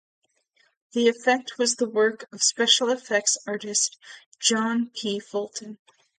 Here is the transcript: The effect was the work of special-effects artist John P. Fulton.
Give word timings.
The 0.93 1.09
effect 1.09 1.59
was 1.59 1.75
the 1.75 1.87
work 1.87 2.25
of 2.33 2.41
special-effects 2.41 3.37
artist 3.45 3.99
John 4.39 4.89
P. 4.95 5.19
Fulton. 5.19 5.77